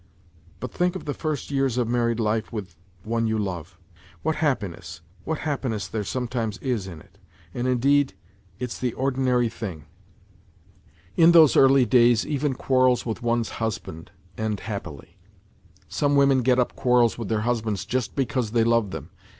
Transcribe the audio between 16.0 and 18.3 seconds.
women get up quarrels with their husbands just